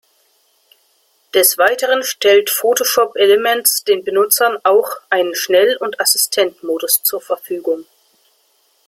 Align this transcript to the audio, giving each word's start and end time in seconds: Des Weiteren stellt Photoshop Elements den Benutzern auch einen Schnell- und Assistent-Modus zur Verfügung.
Des 1.35 1.59
Weiteren 1.59 2.01
stellt 2.01 2.49
Photoshop 2.49 3.15
Elements 3.17 3.83
den 3.83 4.03
Benutzern 4.03 4.57
auch 4.63 4.89
einen 5.11 5.35
Schnell- 5.35 5.77
und 5.77 6.01
Assistent-Modus 6.01 7.03
zur 7.03 7.21
Verfügung. 7.21 7.85